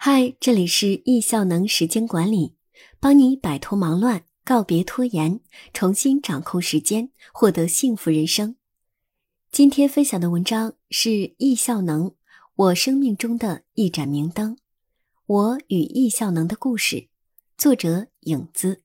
[0.00, 2.54] 嗨，这里是易效能时间管理，
[3.00, 5.40] 帮你摆脱忙乱，告别拖延，
[5.72, 8.54] 重新掌控时间，获得幸福人生。
[9.50, 12.14] 今天分享的文章是易效能，
[12.54, 14.56] 我生命中的一盏明灯，
[15.26, 17.08] 我与易效能的故事，
[17.56, 18.82] 作者影子。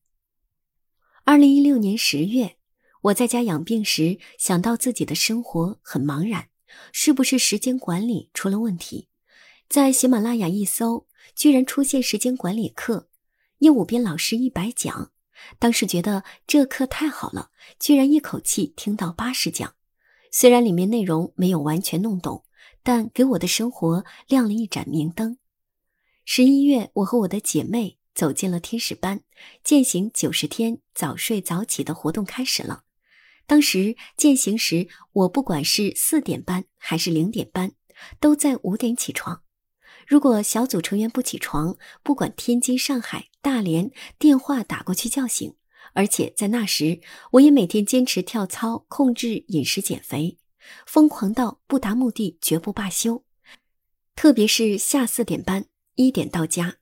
[1.25, 2.57] 二零一六年十月，
[3.01, 6.47] 我在家养病时，想到自己的生活很茫然，
[6.91, 9.09] 是不是时间管理出了问题？
[9.73, 13.09] 在喜马拉雅一搜，居然出现时间管理课，
[13.57, 15.11] 叶武斌老师一百讲。
[15.57, 17.49] 当时觉得这课太好了，
[17.79, 19.73] 居然一口气听到八十讲。
[20.31, 22.45] 虽然里面内容没有完全弄懂，
[22.83, 25.39] 但给我的生活亮了一盏明灯。
[26.23, 29.23] 十一月，我和我的姐妹走进了天使班，
[29.63, 32.83] 践行九十天早睡早起的活动开始了。
[33.47, 37.71] 当时践行时，我不管是四点班还是零点班，
[38.19, 39.41] 都在五点起床。
[40.07, 45.55] 如果小组成员不起床，不管天津、上海、大连，电话打过去叫醒。
[45.93, 47.01] 而且在那时，
[47.33, 50.39] 我也每天坚持跳操，控制饮食、减肥，
[50.87, 53.23] 疯狂到不达目的绝不罢休。
[54.15, 56.77] 特别是下四点班，一点到家，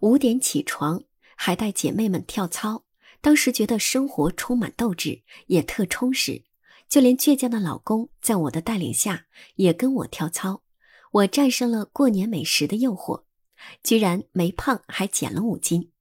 [0.00, 1.02] 五点起床，
[1.36, 2.84] 还带姐妹们跳操。
[3.20, 6.44] 当时觉得生活充满斗志，也特充实。
[6.88, 10.62] 就连倔强的老公，在我的带领下，也跟我跳操。
[11.12, 13.24] 我战胜了过年美食的诱惑，
[13.82, 15.92] 居然没胖，还减了五斤。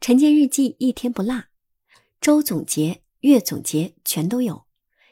[0.00, 1.46] 晨间日记一天不落，
[2.20, 4.64] 周总结、月总结全都有。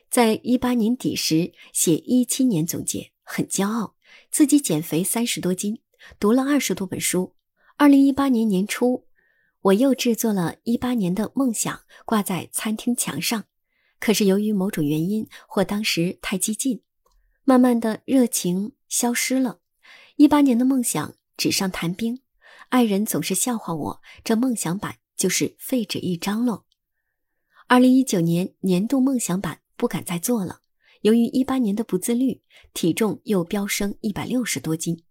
[0.08, 3.96] 在一八年底时写一七年总结，很骄傲，
[4.30, 5.80] 自己减肥三十多斤，
[6.20, 7.34] 读了二十多本书。
[7.76, 9.08] 二零一八年年初，
[9.62, 13.46] 我又制作了一八年的梦想挂在餐厅墙上，
[13.98, 16.82] 可是由于某种原因或当时太激进，
[17.42, 18.74] 慢慢的热情。
[18.92, 19.58] 消失了，
[20.16, 22.20] 一八年的梦想纸上谈兵，
[22.68, 26.64] 爱人总是笑话我，这梦想版就是废纸一张喽。
[27.68, 30.60] 二零一九年年度梦想版不敢再做了，
[31.00, 32.42] 由于一八年的不自律，
[32.74, 35.02] 体重又飙升一百六十多斤，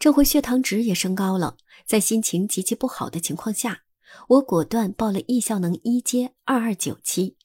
[0.00, 1.56] 这回血糖值也升高了。
[1.86, 3.84] 在心情极其不好的情况下，
[4.26, 7.36] 我果断报了易效能一阶二二九期，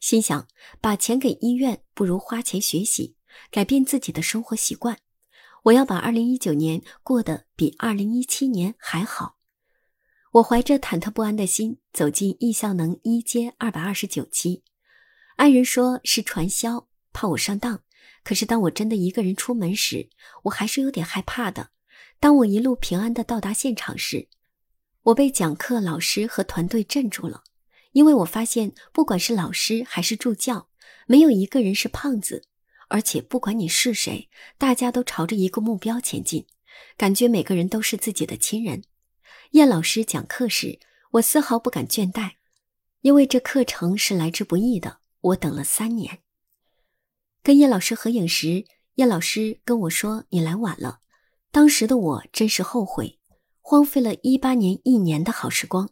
[0.00, 0.46] 心想
[0.82, 3.16] 把钱给医院不如花钱学习。
[3.50, 4.98] 改变自己的生活习惯，
[5.64, 9.38] 我要把二零一九年过得比二零一七年还好。
[10.32, 14.62] 我怀着忐忑不安的心走进易效能一阶二百二十九期，
[15.36, 17.82] 爱人说是传销，怕我上当。
[18.24, 20.08] 可是当我真的一个人出门时，
[20.44, 21.70] 我还是有点害怕的。
[22.18, 24.28] 当我一路平安的到达现场时，
[25.02, 27.42] 我被讲课老师和团队镇住了，
[27.90, 30.68] 因为我发现不管是老师还是助教，
[31.06, 32.44] 没有一个人是胖子。
[32.92, 36.46] 而且不管你是谁，大家都朝着一个目标前进，
[36.98, 38.84] 感觉每个人都是自己的亲人。
[39.52, 40.78] 叶老师讲课时，
[41.12, 42.32] 我丝毫不敢倦怠，
[43.00, 44.98] 因为这课程是来之不易的。
[45.22, 46.18] 我等了三年。
[47.42, 48.66] 跟叶老师合影时，
[48.96, 51.00] 叶老师跟我说：“你来晚了。”
[51.50, 53.18] 当时的我真是后悔，
[53.62, 55.88] 荒废了一八年一年的好时光。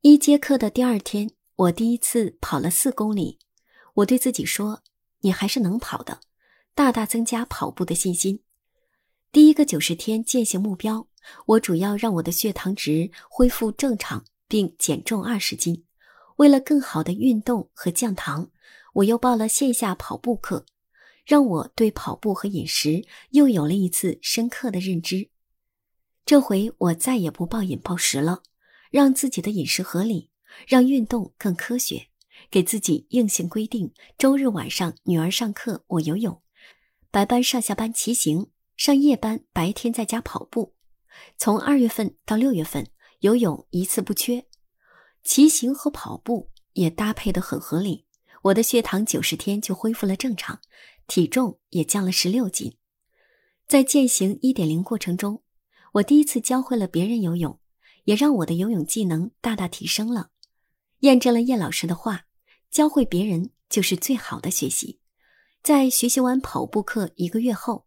[0.00, 3.38] 一节课的第二天，我第一次跑了四公里，
[3.96, 4.82] 我对自己说。
[5.24, 6.20] 你还是能跑的，
[6.74, 8.42] 大大增加跑步的信心。
[9.32, 11.08] 第一个九十天践行目标，
[11.46, 15.84] 我主要让我的血糖值恢复正常，并减重二十斤。
[16.36, 18.50] 为了更好的运动和降糖，
[18.92, 20.66] 我又报了线下跑步课，
[21.24, 25.30] 让我对跑步和饮食又有了一次深刻的认知。
[26.26, 28.42] 这回我再也不暴饮暴食了，
[28.90, 30.28] 让自己的饮食合理，
[30.68, 32.08] 让运动更科学。
[32.50, 36.40] 给自己硬性规定：周日晚上女儿上课，我游泳；
[37.10, 40.74] 白班上下班骑行，上夜班白天在家跑步。
[41.36, 42.88] 从二月份到六月份，
[43.20, 44.46] 游泳一次不缺，
[45.22, 48.06] 骑行和跑步也搭配的很合理。
[48.42, 50.60] 我的血糖九十天就恢复了正常，
[51.06, 52.76] 体重也降了十六斤。
[53.66, 55.42] 在践行一点零过程中，
[55.92, 57.58] 我第一次教会了别人游泳，
[58.04, 60.30] 也让我的游泳技能大大提升了，
[61.00, 62.26] 验证了叶老师的话。
[62.74, 64.98] 教会别人就是最好的学习。
[65.62, 67.86] 在学习完跑步课一个月后，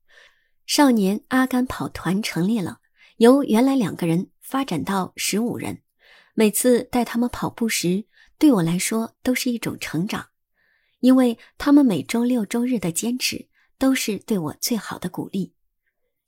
[0.66, 2.80] 少年阿甘跑团成立了，
[3.18, 5.84] 由原来两个人发展到十五人。
[6.36, 8.06] 每次带他们跑步时，
[8.38, 10.30] 对我来说都是一种成长，
[11.02, 15.54] 因为他们每周六周日的坚持都是对我最好的鼓励。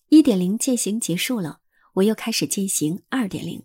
[0.10, 1.62] 一点零践行结束了，
[1.94, 3.64] 我又开始进行二点零，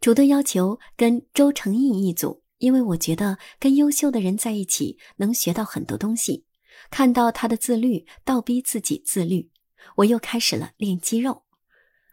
[0.00, 2.42] 主动要求跟周成义一组。
[2.64, 6.46] 因为我觉得跟优秀的人在一起能学到很多东西，
[6.90, 9.50] 看到他的自律，倒逼自己自律。
[9.96, 11.42] 我又开始了练肌肉。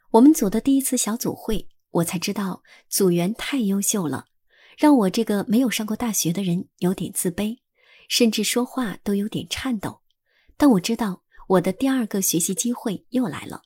[0.10, 4.26] 我们组的第一次小组会，我才知道组员太优秀了，
[4.78, 7.60] 让我这个没有上过大学的人有点自卑，
[8.10, 10.02] 甚至说话都有点颤抖。
[10.58, 13.62] 但我知道我的第二个学习机会又来了，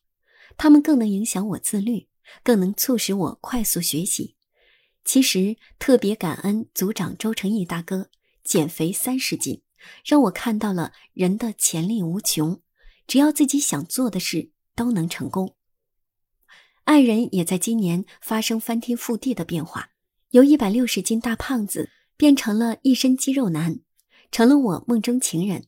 [0.56, 2.08] 他们更能影响我自律，
[2.44, 4.35] 更能促使我快速学习。
[5.06, 8.10] 其实特别感恩组长周成义大哥
[8.44, 9.62] 减肥三十斤，
[10.04, 12.62] 让我看到了人的潜力无穷，
[13.08, 15.56] 只要自己想做的事都能成功。
[16.86, 19.92] 爱人也在今年发生翻天覆地的变化，
[20.32, 23.80] 由一百六十斤大胖子变成了一身肌肉男，
[24.32, 25.68] 成了我梦中情人。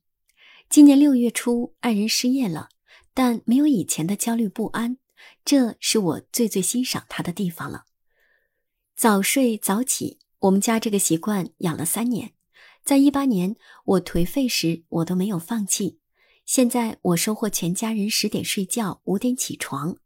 [0.70, 2.70] 今年六月初，爱人失业了，
[3.14, 4.98] 但没有以前的焦虑不安，
[5.46, 7.86] 这是我最最欣赏他的地方了。
[8.98, 12.34] 早睡早起，我们家这个习惯养了三年。
[12.84, 13.56] 在一八年
[13.86, 16.00] 我颓废时，我都没有放弃。
[16.48, 19.98] 现在我收获全家人十点睡觉，五点起床，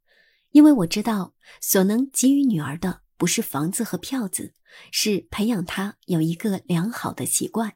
[0.50, 4.56] 因为我知道所能给予女儿的不是房子和票子，
[4.92, 7.76] 是培养她有一个良好的习惯。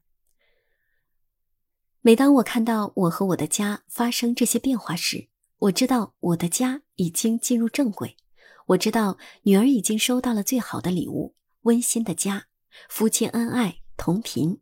[2.01, 5.29] 每当我看到我和我的家发生这些变化时，
[5.59, 8.18] 我知道我的家已经进入正轨。
[8.67, 12.47] 我知道女儿已经收到了最好的礼物，温馨的家，
[12.89, 14.59] 夫妻恩爱同频。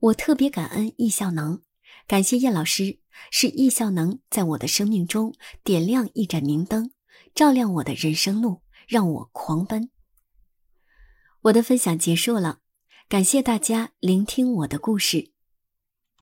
[0.00, 1.60] 我特别感恩易效能，
[2.06, 3.00] 感谢叶老师，
[3.30, 5.34] 是易效能在我的生命中
[5.64, 6.92] 点亮一盏明灯，
[7.34, 9.90] 照亮我的人生路，让我狂奔。
[11.42, 12.60] 我的分享结束了，
[13.08, 15.31] 感谢大家聆听我的故事。